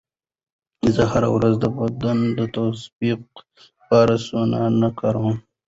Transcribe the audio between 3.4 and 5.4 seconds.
لپاره سونا نه کاروم.